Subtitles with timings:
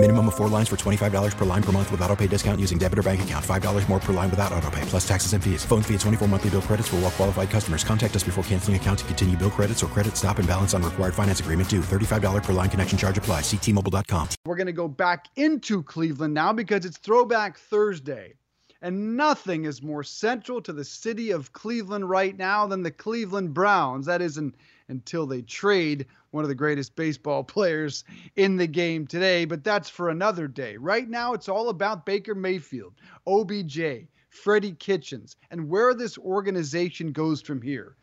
[0.00, 2.78] Minimum of four lines for $25 per line per month with auto pay discount using
[2.78, 3.44] debit or bank account.
[3.44, 5.64] $5 more per line without auto pay, plus taxes and fees.
[5.64, 7.82] Phone fee at 24 monthly bill credits for all well qualified customers.
[7.82, 10.84] Contact us before canceling account to continue bill credits or credit stop and balance on
[10.84, 11.80] required finance agreement due.
[11.80, 13.40] $35 per line connection charge apply.
[13.40, 14.28] Ctmobile.com.
[14.44, 18.34] We're going to go back into Cleveland now because it's Throwback Thursday.
[18.80, 23.52] And nothing is more central to the city of Cleveland right now than the Cleveland
[23.52, 24.06] Browns.
[24.06, 24.54] That isn't
[24.86, 28.04] until they trade one of the greatest baseball players
[28.36, 30.76] in the game today, but that's for another day.
[30.76, 32.94] Right now, it's all about Baker Mayfield,
[33.26, 37.96] OBJ, Freddie Kitchens, and where this organization goes from here.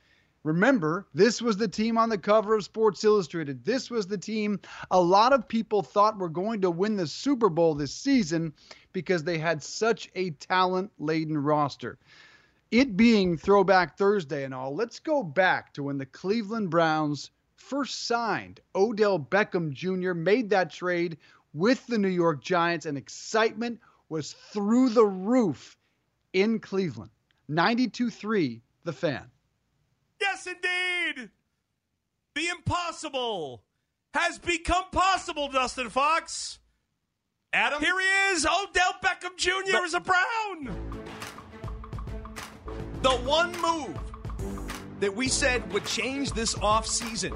[0.44, 3.66] Remember, this was the team on the cover of Sports Illustrated.
[3.66, 4.60] This was the team
[4.92, 8.54] a lot of people thought were going to win the Super Bowl this season
[8.96, 12.00] because they had such a talent laden roster.
[12.72, 18.08] It being Throwback Thursday and all, let's go back to when the Cleveland Browns first
[18.08, 21.18] signed Odell Beckham Jr., made that trade
[21.54, 25.78] with the New York Giants, and excitement was through the roof
[26.32, 27.12] in Cleveland.
[27.50, 29.30] 92 3, the fan.
[30.22, 31.30] Yes, indeed.
[32.34, 33.62] The impossible
[34.14, 36.60] has become possible, Dustin Fox.
[37.56, 37.82] Adam?
[37.82, 38.46] Here he is.
[38.46, 39.50] Odell Beckham Jr.
[39.72, 41.02] The- is a Brown.
[43.02, 43.98] The one move
[45.00, 47.34] that we said would change this offseason,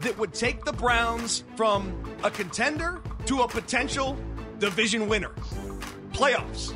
[0.00, 4.16] that would take the Browns from a contender to a potential
[4.58, 5.30] division winner.
[6.12, 6.74] Playoffs.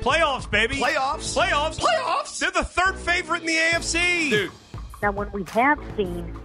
[0.00, 0.76] Playoffs, baby.
[0.76, 1.36] Playoffs.
[1.36, 1.78] Playoffs.
[1.78, 2.38] Playoffs.
[2.38, 4.30] They're the third favorite in the AFC.
[4.30, 4.52] Dude.
[5.02, 6.39] Now, when we have seen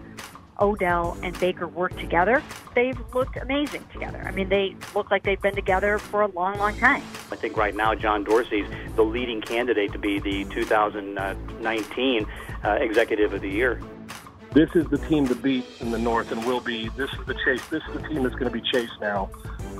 [0.59, 2.41] Odell and Baker work together,
[2.73, 4.23] they've looked amazing together.
[4.25, 7.01] I mean, they look like they've been together for a long, long time.
[7.31, 12.27] I think right now John Dorsey's the leading candidate to be the 2019
[12.63, 13.81] uh, Executive of the Year.
[14.53, 16.87] This is the team to beat in the North and will be.
[16.95, 17.65] This is the chase.
[17.67, 19.29] This is the team that's going to be chased now.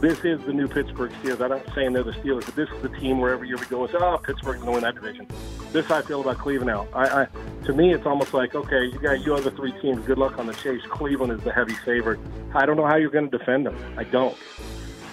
[0.02, 1.40] This is the new Pittsburgh Steelers.
[1.40, 3.66] I'm not saying they're the Steelers, but this is the team where every year we
[3.68, 5.28] go and say, oh, Pittsburgh's going to win that division.
[5.76, 6.88] This I feel about Cleveland now.
[6.94, 7.28] I, I,
[7.66, 10.06] to me, it's almost like, okay, you got you other three teams.
[10.06, 10.82] Good luck on the chase.
[10.88, 12.18] Cleveland is the heavy favorite.
[12.54, 13.78] I don't know how you're going to defend them.
[13.98, 14.38] I don't.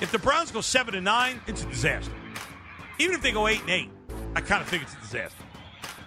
[0.01, 2.13] If the Browns go seven and nine, it's a disaster.
[3.01, 3.91] Even if they go eight and eight,
[4.37, 5.43] I kind of think it's a disaster.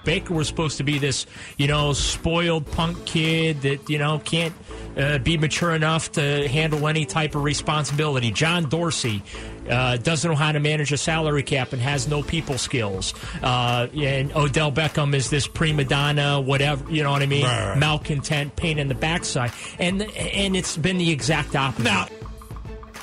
[0.05, 1.25] Baker was supposed to be this,
[1.57, 4.53] you know, spoiled punk kid that, you know, can't
[4.97, 8.31] uh, be mature enough to handle any type of responsibility.
[8.31, 9.23] John Dorsey
[9.69, 13.13] uh, doesn't know how to manage a salary cap and has no people skills.
[13.41, 17.43] Uh, and Odell Beckham is this prima donna, whatever, you know what I mean?
[17.43, 17.77] Right, right.
[17.77, 19.51] Malcontent, pain in the backside.
[19.79, 21.83] And, and it's been the exact opposite.
[21.83, 22.07] Now,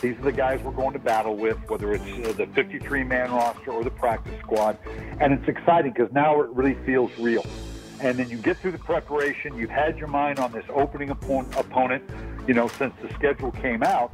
[0.02, 3.30] These are the guys we're going to battle with, whether it's uh, the 53 man
[3.30, 4.76] roster or the practice squad.
[5.20, 7.46] And it's exciting because now it really feels real.
[8.00, 11.56] And then you get through the preparation, you've had your mind on this opening oppo-
[11.56, 12.02] opponent,
[12.48, 14.12] you know, since the schedule came out.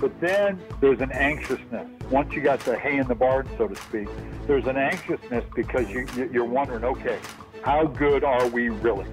[0.00, 1.86] But then there's an anxiousness.
[2.10, 4.08] Once you got the hay in the barn, so to speak,
[4.48, 7.20] there's an anxiousness because you- you're wondering, okay,
[7.62, 9.06] how good are we really?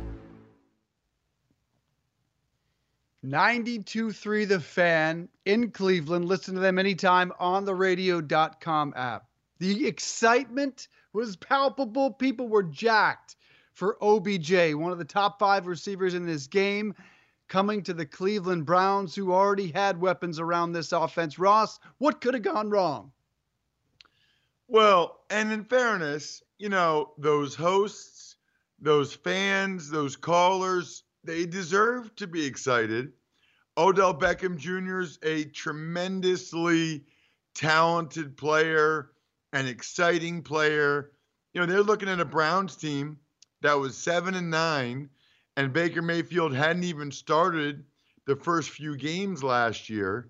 [3.28, 6.26] 92.3 The Fan in Cleveland.
[6.26, 9.26] Listen to them anytime on the radio.com app.
[9.60, 12.12] The excitement was palpable.
[12.12, 13.36] People were jacked
[13.74, 16.96] for OBJ, one of the top five receivers in this game,
[17.50, 21.38] coming to the Cleveland Browns, who already had weapons around this offense.
[21.38, 23.12] Ross, what could have gone wrong?
[24.70, 28.38] Well, and in fairness, you know, those hosts,
[28.80, 33.12] those fans, those callers, they deserve to be excited.
[33.78, 35.02] Odell Beckham Jr.
[35.02, 37.04] is a tremendously
[37.54, 39.12] talented player,
[39.54, 41.12] an exciting player.
[41.54, 43.18] You know, they're looking at a Browns team
[43.62, 45.10] that was 7 and 9
[45.56, 47.84] and Baker Mayfield hadn't even started
[48.26, 50.30] the first few games last year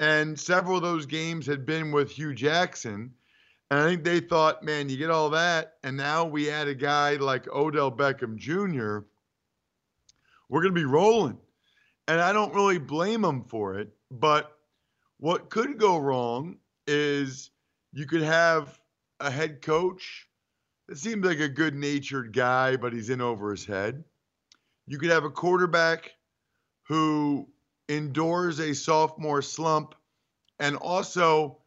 [0.00, 3.12] and several of those games had been with Hue Jackson.
[3.70, 6.74] And I think they thought, man, you get all that, and now we add a
[6.74, 8.98] guy like Odell Beckham Jr.
[10.48, 11.38] We're going to be rolling.
[12.08, 13.88] And I don't really blame them for it.
[14.10, 14.56] But
[15.18, 17.50] what could go wrong is
[17.92, 18.78] you could have
[19.20, 20.28] a head coach
[20.88, 24.04] that seems like a good natured guy, but he's in over his head.
[24.86, 26.12] You could have a quarterback
[26.84, 27.48] who
[27.88, 29.94] endures a sophomore slump
[30.60, 31.58] and also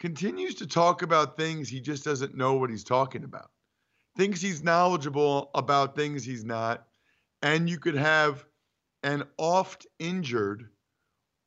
[0.00, 3.50] continues to talk about things he just doesn't know what he's talking about.
[4.16, 6.86] Thinks he's knowledgeable about things he's not.
[7.42, 8.44] And you could have
[9.04, 10.66] an oft injured,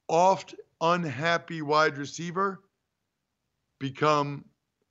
[0.07, 2.61] oft unhappy wide receiver
[3.79, 4.45] become,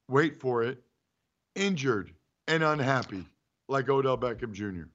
[0.09, 0.83] wait for it,
[1.55, 2.13] injured
[2.49, 3.25] and unhappy
[3.69, 4.89] like Odell Beckham Jr.?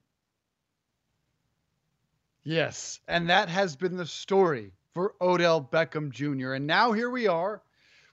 [2.43, 6.53] Yes, and that has been the story for Odell Beckham Jr.
[6.53, 7.61] And now here we are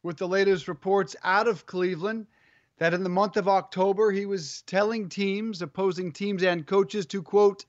[0.04, 2.28] with the latest reports out of Cleveland
[2.78, 7.22] that in the month of October, he was telling teams, opposing teams and coaches to
[7.22, 7.64] quote,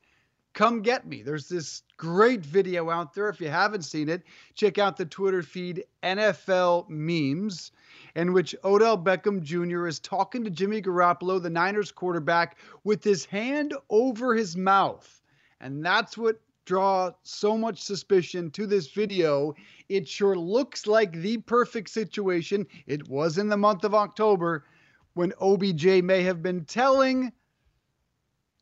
[0.54, 1.22] come get me.
[1.22, 3.30] There's this great video out there.
[3.30, 4.24] If you haven't seen it,
[4.56, 7.72] check out the Twitter feed NFL memes
[8.16, 9.88] in which Odell Beckham Jr.
[9.88, 15.22] is talking to Jimmy Garoppolo, the Niners quarterback, with his hand over his mouth.
[15.62, 19.56] And that's what draw so much suspicion to this video.
[19.90, 22.68] It sure looks like the perfect situation.
[22.86, 24.66] It was in the month of October
[25.14, 27.32] when OBJ may have been telling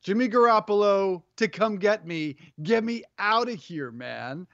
[0.01, 2.35] Jimmy Garoppolo to come get me.
[2.63, 4.47] Get me out of here, man.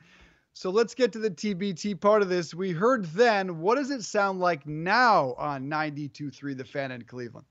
[0.53, 2.53] So let's get to the TBT part of this.
[2.53, 3.59] We heard then.
[3.59, 7.47] What does it sound like now on 92.3 The Fan in Cleveland?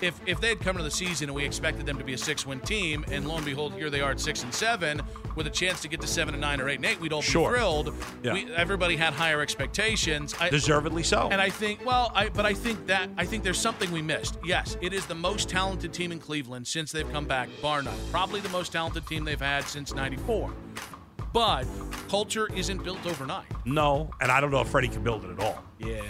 [0.00, 2.18] If, if they had come to the season and we expected them to be a
[2.18, 5.02] six win team, and lo and behold, here they are at six and seven
[5.36, 7.20] with a chance to get to seven and nine or eight and eight, we'd all
[7.20, 7.94] be thrilled.
[8.22, 8.32] Yeah.
[8.32, 10.34] We, everybody had higher expectations.
[10.40, 11.28] I, Deservedly so.
[11.30, 14.38] And I think, well, I but I think that I think there's something we missed.
[14.44, 17.98] Yes, it is the most talented team in Cleveland since they've come back, bar none.
[18.10, 20.50] Probably the most talented team they've had since '94.
[21.32, 21.64] But
[22.08, 23.46] culture isn't built overnight.
[23.64, 25.62] No, and I don't know if Freddie can build it at all.
[25.78, 26.02] Yeah.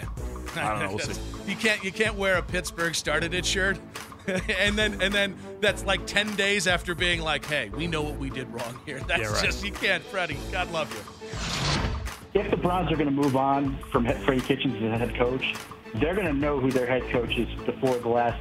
[0.55, 0.89] I don't know.
[0.95, 1.21] We'll see.
[1.47, 3.79] You can't you can't wear a Pittsburgh started it shirt.
[4.27, 8.17] and then and then that's like 10 days after being like, "Hey, we know what
[8.17, 9.43] we did wrong here." That's Yeah, right.
[9.43, 10.37] just you can't, Freddie.
[10.51, 12.39] God love you.
[12.39, 15.55] if the Browns are going to move on from Freddie Kitchens as head coach,
[15.95, 18.39] they're going to know who their head coach is before the last,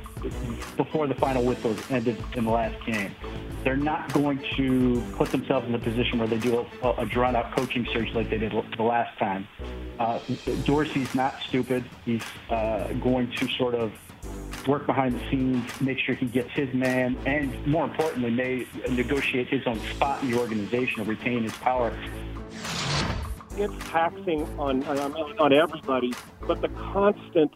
[0.76, 3.14] before the final whistle ended in the last game.
[3.64, 7.56] They're not going to put themselves in a position where they do a, a drawn-out
[7.56, 9.48] coaching search like they did the last time.
[10.00, 10.18] Uh,
[10.64, 11.84] Dorsey's not stupid.
[12.04, 13.92] He's uh, going to sort of
[14.66, 19.48] work behind the scenes, make sure he gets his man, and more importantly, may negotiate
[19.48, 21.92] his own spot in the organization, or retain his power
[23.56, 24.98] it's taxing on, on
[25.38, 26.14] on everybody.
[26.46, 27.52] But the constant.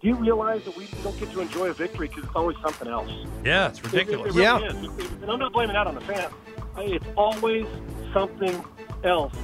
[0.00, 2.88] Do you realize that we don't get to enjoy a victory because it's always something
[2.88, 3.10] else?
[3.44, 4.34] Yeah, it's It- it- ridiculous.
[4.34, 4.74] It, really is.
[4.74, 6.32] It- it- and I'm not blaming that on the fans.
[6.78, 7.66] It's always
[8.12, 8.64] something
[9.04, 9.34] else.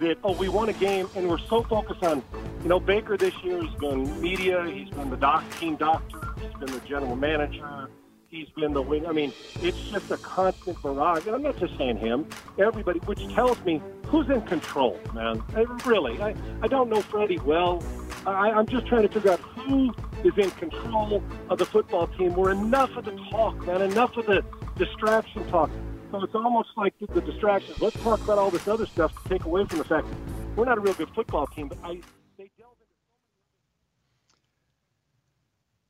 [0.00, 2.22] That oh, we won a game, and we're so focused on,
[2.62, 4.64] you know, Baker this year has been media.
[4.64, 6.34] He's been the doc, team doctor.
[6.40, 7.86] He's been the general manager.
[8.28, 9.06] He's been the wing.
[9.06, 9.30] I mean,
[9.60, 11.26] it's just a constant barrage.
[11.26, 12.26] And I'm not just saying him.
[12.58, 15.42] Everybody, which tells me who's in control, man.
[15.54, 17.82] I, really, I, I don't know Freddie well.
[18.26, 19.92] I, I'm just trying to figure out who
[20.24, 22.34] is in control of the football team.
[22.36, 24.42] Where enough of the talk, man, enough of the
[24.76, 25.70] distraction talk.
[26.10, 27.80] So it's almost like the, the distractions.
[27.80, 30.16] Let's talk about all this other stuff to take away from the fact that
[30.56, 31.68] we're not a real good football team.
[31.68, 32.00] But I,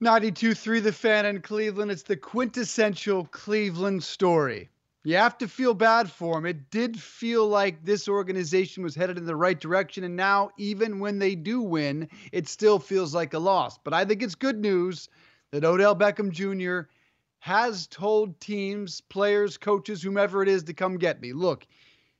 [0.02, 1.90] 92.3 The Fan in Cleveland.
[1.90, 4.68] It's the quintessential Cleveland story.
[5.04, 6.44] You have to feel bad for them.
[6.44, 10.04] It did feel like this organization was headed in the right direction.
[10.04, 13.78] And now, even when they do win, it still feels like a loss.
[13.78, 15.08] But I think it's good news
[15.52, 16.88] that Odell Beckham Jr.
[17.40, 21.32] has told teams, players, coaches, whomever it is, to come get me.
[21.32, 21.66] Look,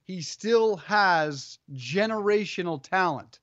[0.02, 3.38] he still has generational talent.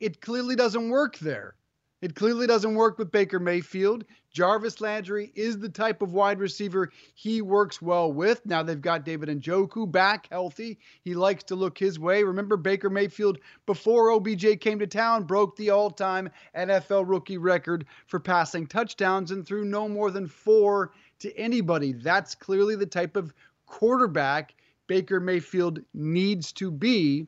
[0.00, 1.54] It clearly doesn't work there.
[2.02, 4.04] It clearly doesn't work with Baker Mayfield.
[4.32, 8.44] Jarvis Landry is the type of wide receiver he works well with.
[8.46, 10.78] Now they've got David and Njoku back healthy.
[11.02, 12.22] He likes to look his way.
[12.22, 17.84] Remember, Baker Mayfield, before OBJ came to town, broke the all time NFL rookie record
[18.06, 21.92] for passing touchdowns and threw no more than four to anybody.
[21.92, 23.34] That's clearly the type of
[23.66, 24.54] quarterback
[24.86, 27.26] Baker Mayfield needs to be.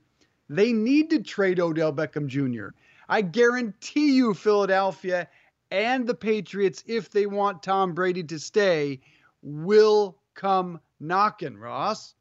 [0.48, 2.74] They need to trade Odell Beckham Jr.
[3.08, 5.28] I guarantee you, Philadelphia
[5.70, 9.00] and the Patriots, if they want Tom Brady to stay,
[9.42, 12.14] will come knocking, Ross.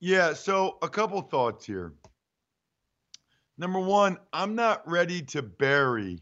[0.00, 1.92] Yeah, so a couple thoughts here.
[3.58, 6.20] Number one, I'm not ready to bury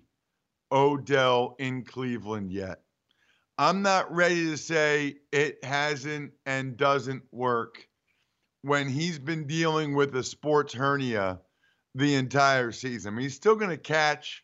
[0.71, 2.83] Odell in Cleveland yet.
[3.57, 7.87] I'm not ready to say it hasn't and doesn't work
[8.63, 11.41] when he's been dealing with a sports hernia
[11.95, 13.13] the entire season.
[13.13, 14.43] I mean, he's still going to catch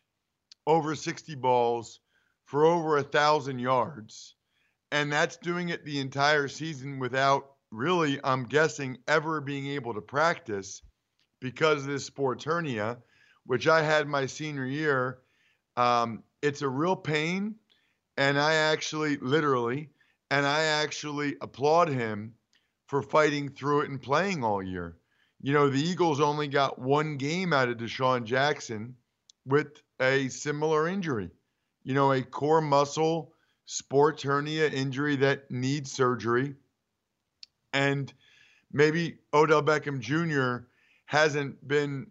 [0.65, 1.99] over 60 balls
[2.45, 4.35] for over a thousand yards,
[4.91, 10.01] and that's doing it the entire season without really, I'm guessing, ever being able to
[10.01, 10.81] practice
[11.41, 12.99] because of this sports hernia,
[13.45, 15.19] which I had my senior year.
[15.75, 17.55] Um, it's a real pain,
[18.17, 19.89] and I actually, literally,
[20.29, 22.33] and I actually applaud him
[22.87, 24.97] for fighting through it and playing all year.
[25.41, 28.95] You know, the Eagles only got one game out of DeSean Jackson
[29.45, 31.31] with a similar injury.
[31.83, 33.33] You know, a core muscle
[33.65, 36.55] sports hernia injury that needs surgery.
[37.73, 38.13] And
[38.71, 40.65] maybe Odell Beckham Jr.
[41.05, 42.07] hasn't been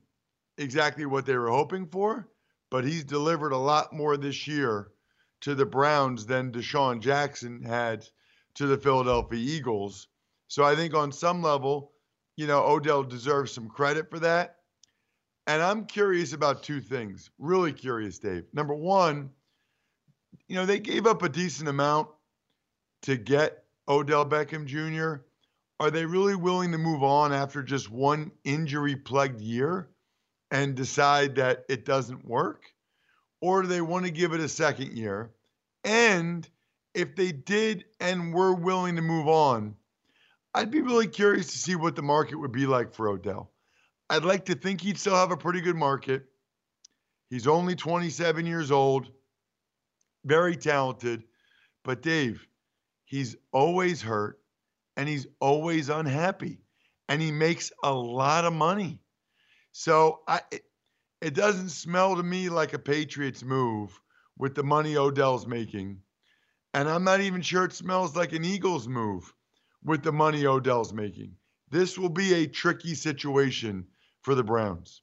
[0.59, 2.28] exactly what they were hoping for,
[2.71, 4.90] but he's delivered a lot more this year
[5.40, 8.06] to the Browns than DeSean Jackson had
[8.54, 10.09] to the Philadelphia Eagles.
[10.49, 11.92] So I think on some level,
[12.37, 14.56] you know, Odell deserves some credit for that.
[15.47, 17.30] And I'm curious about two things.
[17.38, 18.44] Really curious, Dave.
[18.52, 19.30] Number one,
[20.49, 22.09] you know, they gave up a decent amount
[23.02, 25.25] to get Odell Beckham Jr.
[25.80, 29.88] Are they really willing to move on after just one injury plagued year
[30.50, 32.64] and decide that it doesn't work?
[33.40, 35.30] Or do they want to give it a second year?
[35.85, 36.49] And
[36.94, 39.76] if they did and were willing to move on,
[40.54, 43.50] I'd be really curious to see what the market would be like for Odell.
[44.09, 46.25] I'd like to think he'd still have a pretty good market.
[47.30, 49.09] He's only 27 years old,
[50.25, 51.23] very talented.
[51.85, 52.44] But Dave,
[53.04, 54.40] he's always hurt
[54.97, 56.59] and he's always unhappy
[57.09, 58.99] and he makes a lot of money.
[59.73, 60.40] So I
[61.21, 64.00] it, doesn't smell to me like a Patriots move
[64.39, 65.99] with the money Odell's making.
[66.75, 69.33] And I'm not even sure it smells like an Eagles move
[69.85, 71.35] with the money Odell's making.
[71.71, 73.87] This will be a tricky situation
[74.23, 75.03] for the Browns.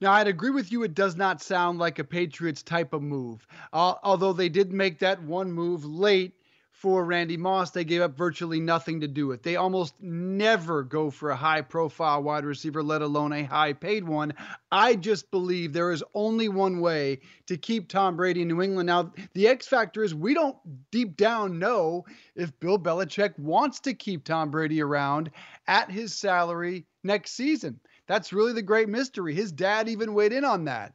[0.00, 0.82] Now, I'd agree with you.
[0.82, 3.46] It does not sound like a Patriots type of move.
[3.72, 6.34] Uh, although they did make that one move late
[6.72, 9.42] for Randy Moss, they gave up virtually nothing to do it.
[9.42, 14.02] They almost never go for a high profile wide receiver, let alone a high paid
[14.02, 14.34] one.
[14.72, 18.88] I just believe there is only one way to keep Tom Brady in New England.
[18.88, 20.56] Now, the X factor is we don't
[20.90, 25.30] deep down know if Bill Belichick wants to keep Tom Brady around
[25.68, 27.78] at his salary next season.
[28.08, 29.34] That's really the great mystery.
[29.34, 30.94] His dad even weighed in on that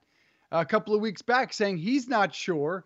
[0.52, 2.84] a couple of weeks back, saying he's not sure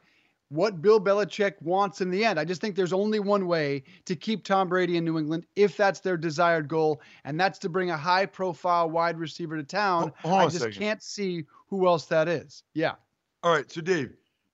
[0.52, 2.38] what Bill Belichick wants in the end.
[2.38, 5.78] I just think there's only one way to keep Tom Brady in New England if
[5.78, 10.12] that's their desired goal, and that's to bring a high profile wide receiver to town.
[10.20, 12.64] Hold, hold I just can't see who else that is.
[12.74, 12.96] Yeah.
[13.44, 13.72] All right.
[13.72, 14.12] So, Dave,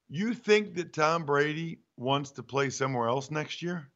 [0.08, 3.90] you think that Tom Brady wants to play somewhere else next year?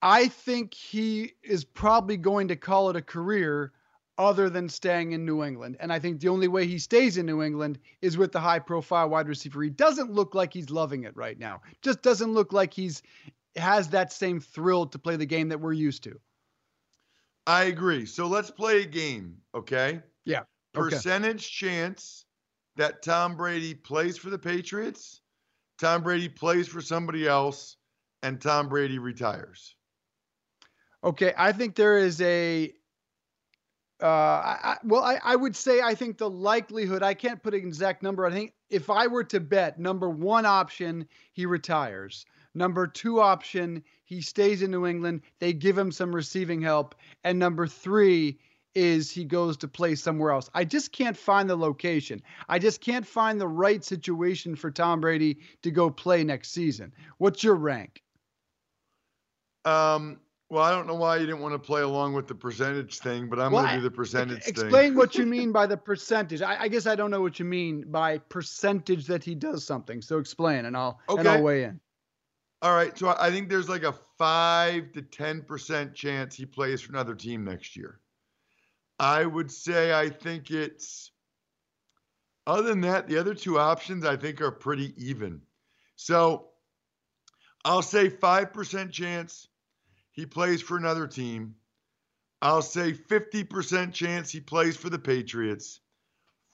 [0.00, 3.72] I think he is probably going to call it a career
[4.18, 5.76] other than staying in New England.
[5.80, 8.60] And I think the only way he stays in New England is with the high
[8.60, 9.62] profile wide receiver.
[9.62, 11.62] He doesn't look like he's loving it right now.
[11.82, 13.02] Just doesn't look like he's
[13.56, 16.20] has that same thrill to play the game that we're used to.
[17.46, 18.06] I agree.
[18.06, 20.00] So let's play a game, okay?
[20.24, 20.40] Yeah.
[20.76, 20.90] Okay.
[20.90, 22.24] Percentage chance
[22.76, 25.20] that Tom Brady plays for the Patriots,
[25.78, 27.76] Tom Brady plays for somebody else,
[28.22, 29.76] and Tom Brady retires.
[31.04, 32.72] Okay, I think there is a
[34.04, 37.60] uh, I, well, I, I would say I think the likelihood, I can't put an
[37.60, 38.26] exact number.
[38.26, 42.26] I think if I were to bet, number one option, he retires.
[42.54, 45.22] Number two option, he stays in New England.
[45.38, 46.94] They give him some receiving help.
[47.24, 48.38] And number three
[48.74, 50.50] is he goes to play somewhere else.
[50.52, 52.20] I just can't find the location.
[52.46, 56.92] I just can't find the right situation for Tom Brady to go play next season.
[57.16, 58.02] What's your rank?
[59.64, 60.20] Um,
[60.54, 63.28] well, I don't know why you didn't want to play along with the percentage thing,
[63.28, 64.66] but I'm well, going to do the percentage explain thing.
[64.66, 66.42] Explain what you mean by the percentage.
[66.42, 70.00] I, I, guess I don't know what you mean by percentage that he does something.
[70.00, 71.18] So explain, and I'll okay.
[71.18, 71.80] and I'll weigh in.
[72.62, 72.96] All right.
[72.96, 77.16] So I think there's like a five to ten percent chance he plays for another
[77.16, 77.98] team next year.
[79.00, 81.10] I would say I think it's.
[82.46, 85.40] Other than that, the other two options I think are pretty even.
[85.96, 86.50] So
[87.64, 89.48] I'll say five percent chance
[90.14, 91.56] he plays for another team.
[92.40, 95.80] I'll say 50% chance he plays for the Patriots,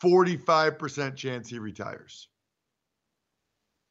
[0.02, 2.28] 45% chance he retires.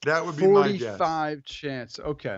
[0.05, 0.97] That would be my guess.
[0.97, 1.99] 45 chance.
[1.99, 2.37] Okay.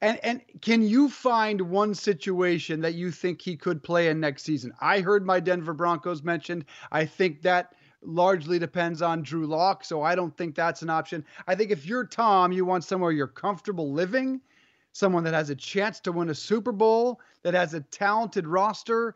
[0.00, 4.44] And and can you find one situation that you think he could play in next
[4.44, 4.72] season?
[4.80, 6.66] I heard my Denver Broncos mentioned.
[6.92, 11.24] I think that largely depends on Drew Lock, so I don't think that's an option.
[11.48, 14.40] I think if you're Tom, you want somewhere you're comfortable living
[14.92, 19.14] someone that has a chance to win a Super Bowl, that has a talented roster,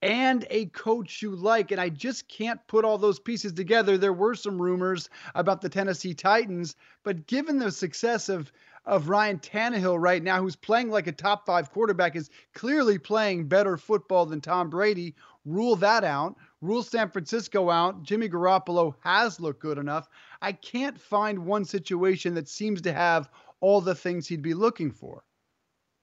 [0.00, 1.70] and a coach you like.
[1.70, 3.96] And I just can't put all those pieces together.
[3.96, 8.52] There were some rumors about the Tennessee Titans, but given the success of
[8.84, 13.46] of Ryan Tannehill right now, who's playing like a top five quarterback, is clearly playing
[13.46, 15.14] better football than Tom Brady.
[15.44, 16.36] Rule that out.
[16.60, 18.02] Rule San Francisco out.
[18.02, 20.08] Jimmy Garoppolo has looked good enough.
[20.40, 23.28] I can't find one situation that seems to have
[23.62, 25.24] all the things he'd be looking for.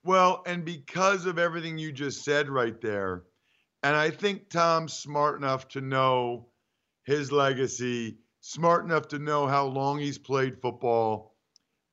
[0.02, 3.24] Well, and because of everything you just said right there,
[3.82, 6.48] And I think Tom's smart enough to know
[7.04, 11.34] his legacy, smart enough to know how long he's played football.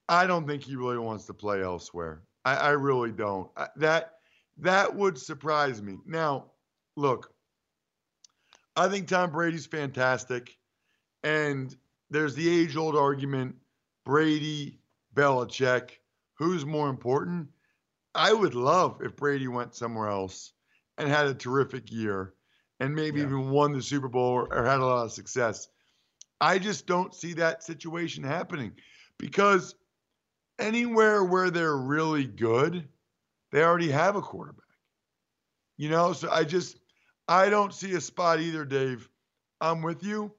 [0.10, 2.24] I don't think he really wants to play elsewhere.
[2.46, 3.50] I, I really don't.
[3.56, 4.14] I, that
[4.58, 5.98] that would surprise me.
[6.06, 6.52] Now,
[6.96, 7.34] look,
[8.76, 10.58] I think Tom Brady's fantastic,
[11.24, 11.76] and
[12.10, 13.56] there's the age-old argument:
[14.06, 14.80] Brady,
[15.18, 15.90] Belichick,
[16.36, 17.48] who's more important?
[18.14, 20.54] I would love if Brady went somewhere else
[20.98, 22.34] and had a terrific year
[22.80, 23.26] and maybe yeah.
[23.26, 25.68] even won the Super Bowl or, or had a lot of success.
[26.40, 28.74] I just don't see that situation happening
[29.18, 29.76] because
[30.60, 32.88] anywhere where they're really good,
[33.52, 34.64] they already have a quarterback.
[35.78, 36.78] You know, so I just
[37.28, 39.10] I don't see a spot either, Dave.
[39.60, 40.32] I'm with you.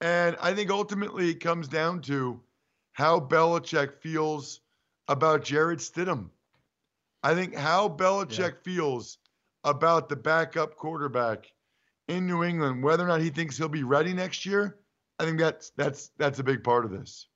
[0.00, 2.40] And I think ultimately it comes down to
[3.00, 4.60] how Belichick feels
[5.08, 6.28] about Jarrett Stidham.
[7.22, 8.62] I think how Belichick yeah.
[8.62, 9.16] feels
[9.64, 11.50] about the backup quarterback
[12.08, 14.76] in New England, whether or not he thinks he'll be ready next year,
[15.18, 17.26] I think that's that's that's a big part of this.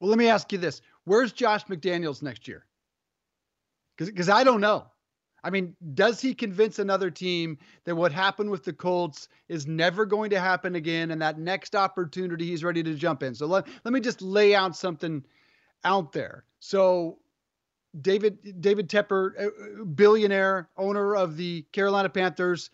[0.00, 2.66] Well, let me ask you this: Where's Josh McDaniels next year?
[3.96, 4.86] Because I don't know.
[5.44, 10.04] I mean, does he convince another team that what happened with the Colts is never
[10.04, 13.34] going to happen again, and that next opportunity he's ready to jump in?
[13.34, 15.24] So let let me just lay out something
[15.84, 16.44] out there.
[16.60, 17.18] So
[18.00, 22.70] David David Tepper, uh, uh, billionaire owner of the Carolina Panthers.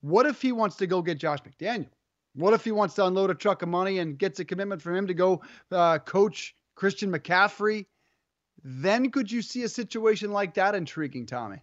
[0.00, 1.90] What if he wants to go get Josh McDaniel?
[2.34, 4.94] What if he wants to unload a truck of money and gets a commitment from
[4.94, 7.86] him to go uh, coach Christian McCaffrey?
[8.62, 11.62] Then could you see a situation like that intriguing, Tommy?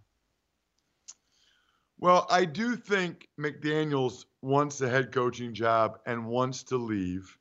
[2.00, 7.38] Well, I do think McDaniels wants a head coaching job and wants to leave.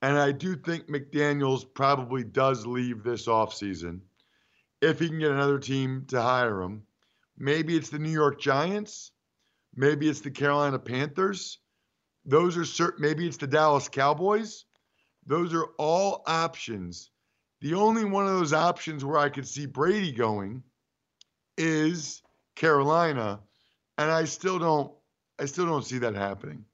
[0.00, 4.00] And I do think McDaniels probably does leave this offseason
[4.80, 6.82] if he can get another team to hire him.
[7.36, 9.10] Maybe it's the New York Giants.
[9.74, 11.58] Maybe it's the Carolina Panthers.
[12.24, 13.02] Those are certain.
[13.02, 14.64] Maybe it's the Dallas Cowboys.
[15.26, 17.10] Those are all options.
[17.60, 20.62] The only one of those options where I could see Brady going
[21.58, 22.22] is
[22.54, 23.40] Carolina,
[23.98, 24.92] and I still don't.
[25.38, 26.64] I still don't see that happening.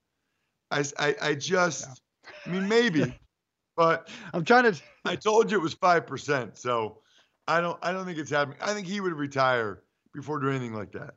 [0.70, 1.86] I, I, I just.
[1.86, 2.30] Yeah.
[2.46, 3.18] I mean, maybe,
[3.76, 4.80] but I'm trying to.
[5.04, 6.98] I told you it was five percent, so
[7.48, 8.58] I don't I don't think it's happening.
[8.60, 9.82] I think he would retire
[10.14, 11.14] before doing anything like that.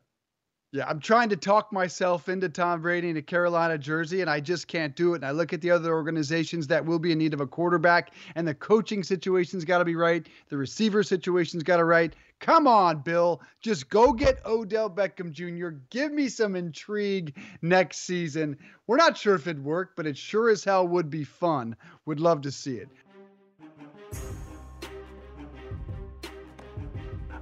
[0.75, 4.41] Yeah, I'm trying to talk myself into Tom Brady in a Carolina jersey, and I
[4.41, 5.17] just can't do it.
[5.17, 8.11] And I look at the other organizations that will be in need of a quarterback,
[8.35, 10.27] and the coaching situation's got to be right.
[10.49, 12.13] The receiver situation's got to right.
[12.39, 13.41] Come on, Bill.
[13.61, 15.77] Just go get Odell Beckham Jr.
[15.89, 18.57] Give me some intrigue next season.
[18.87, 21.75] We're not sure if it'd work, but it sure as hell would be fun.
[22.05, 22.89] Would love to see it.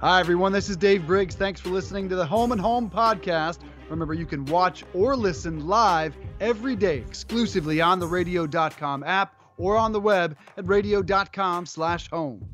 [0.00, 0.52] Hi, everyone.
[0.52, 1.34] This is Dave Briggs.
[1.34, 3.58] Thanks for listening to the Home and Home podcast.
[3.88, 9.76] Remember, you can watch or listen live every day exclusively on the radio.com app or
[9.76, 12.53] on the web at radio.com slash home.